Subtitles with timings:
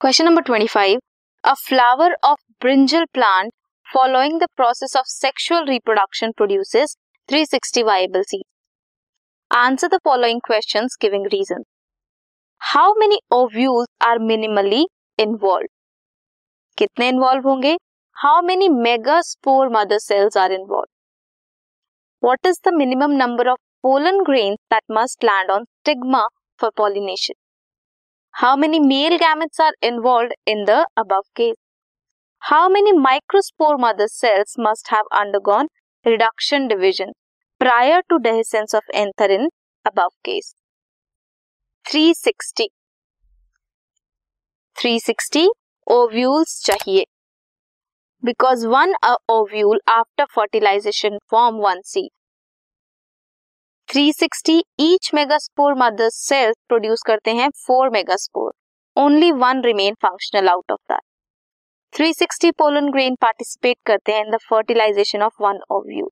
[0.00, 0.98] Question number 25.
[1.44, 3.52] A flower of brinjal plant
[3.86, 6.96] following the process of sexual reproduction produces
[7.28, 8.48] 360 viable seeds.
[9.50, 11.66] Answer the following questions giving reasons.
[12.60, 14.84] How many ovules are minimally
[15.18, 15.68] involved?
[16.78, 17.76] कितने involve होंगे
[18.16, 24.54] how many megaspore mother cells are involve what is the minimum number of pollen grain
[24.72, 26.26] that must land on stigma
[26.60, 27.34] for pollination
[28.34, 31.54] how many male gametes are involve in the above case
[32.42, 35.68] how many microspore mother cells must have undergone
[36.06, 37.12] reduction division
[37.60, 39.48] prior to dehiscence of anther in
[39.86, 40.54] above case
[41.86, 42.66] 360
[44.76, 45.46] 360
[45.86, 47.04] ovules चाहिए
[48.22, 48.94] because one
[49.30, 52.10] ovule after fertilization form one seed
[53.89, 58.51] 360 each megaspore mother cell produce करते हैं four megaspore
[58.95, 61.01] only one remain functional out of that
[61.93, 66.09] 360 pollen grain participate करते हैं in the fertilization of one ovule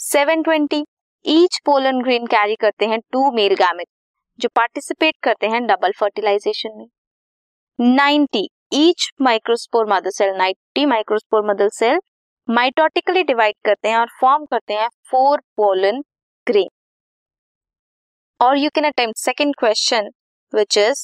[0.00, 0.84] 720
[1.24, 3.88] each pollen grain carry करते हैं two male gamete
[4.38, 6.86] जो participate करते हैं double fertilization में.
[7.98, 11.98] 90 each microspore mother cell 90 microspore mother cell
[12.48, 16.02] mitotically divide करते हैं और फॉर्म करते हैं फोर पोलन
[16.46, 16.68] ग्रेन
[18.40, 20.08] और you can attempt second question
[20.52, 20.98] which is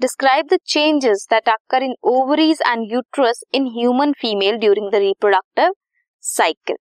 [0.00, 5.74] describe the changes that occur in ovaries and uterus in human female during the reproductive
[6.22, 6.76] cycle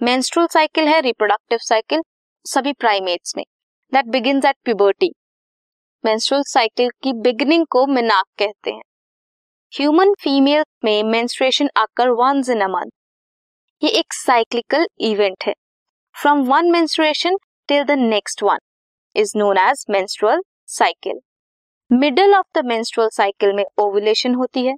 [0.00, 2.02] menstrual cycle है reproductive cycle
[2.46, 3.44] सभी primates में.
[3.92, 5.10] That begins at puberty
[6.04, 8.82] menstrual cycle की beginning को मिनाक कहते हैं.
[9.72, 12.90] Human female में menstruation occur once in a month
[13.82, 15.54] ये एक साइक्लिकल इवेंट है.
[16.14, 17.36] From one menstruation
[17.68, 18.58] till the next one
[19.16, 21.20] is known as menstrual cycle
[21.90, 24.76] middle of the menstrual cycle में ओवुलेशन होती है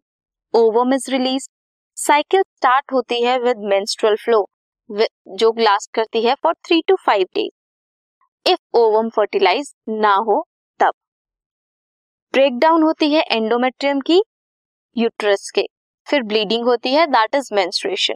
[0.55, 1.49] ovum is release
[1.97, 4.47] cycle start होती है with menstrual flow
[4.91, 10.47] जो last करती है for three to five days if ovum fertilize ना हो,
[10.81, 10.93] तब.
[12.35, 14.21] ब्रेकडाउन होती है एंडोमेट्रियम की
[14.97, 15.67] यूट्रस के.
[16.07, 18.15] फिर ब्लीडिंग होती है that is menstruation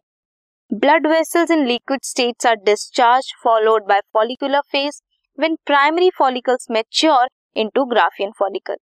[0.71, 5.01] blood vessels in liquid states are discharge followed by follicular phase
[5.41, 8.77] when primary follicles mature into Graafian follicle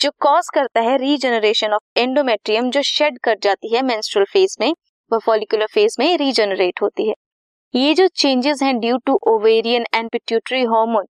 [0.00, 4.72] जो कॉज करता है रीजनरेशन ऑफ़ एंडोमेट्रियम जो शेड कर जाती है मेंस्ट्रुअल फ़ेज़ में
[5.10, 7.14] वह फॉलिकुलर फ़ेज़ में रीजनरेट होती है।
[7.74, 11.06] ये जो चेंजेस हैं due to ovarian and pituitary hormone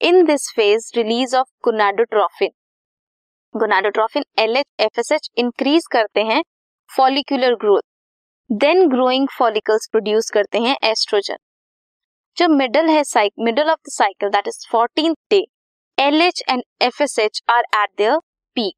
[0.00, 2.50] in this phase release of gonadotrophin
[3.54, 6.42] gonadotrophin L H increase करते हैं
[6.90, 7.82] follicular growth
[8.50, 11.36] then growing follicles produce करते हैं एस्ट्रोजन
[12.38, 13.02] जो मिडल है
[13.40, 15.38] middle of the cycle that is fourteen day
[15.98, 18.18] L H and F S H are at their
[18.56, 18.74] peak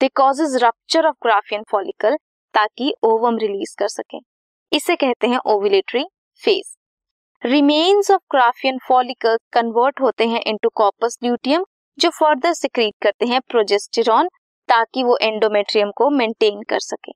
[0.00, 2.16] they causes rupture of Graafian follicle
[2.54, 4.18] ताकि ovum release कर सकें।
[4.72, 6.04] इसे कहते हैं ovulatory
[6.42, 6.74] phase
[7.42, 11.64] remains of Graafian follicle convert होते हैं into corpus luteum
[11.98, 14.28] जो further secrete करते हैं प्रोजेस्टेरॉन
[14.68, 17.12] ताकि वो एंडोमेट्रियम को मेंटेन कर सके।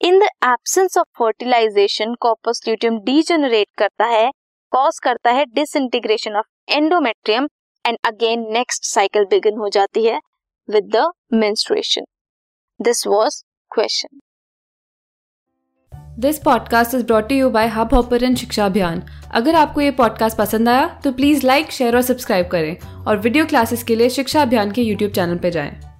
[0.00, 4.30] In the absence of fertilization corpus luteum degenerate करता है
[4.72, 7.48] कॉज करता है disintegration of endometrium
[7.86, 10.20] and again next cycle begin हो जाती है
[10.70, 12.04] with the menstruation
[12.82, 14.20] this was question
[16.18, 19.02] this podcast is brought you by Hubhopper Shiksha Abhiyan
[19.34, 23.46] अगर आपको ये पॉडकास्ट पसंद आया तो प्लीज़ लाइक शेयर और सब्सक्राइब करें और वीडियो
[23.46, 25.91] क्लासेस के लिए शिक्षा अभियान के यूट्यूब चैनल पर जाएँ।